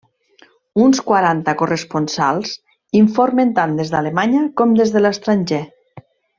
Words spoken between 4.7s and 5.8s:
des de l'estranger.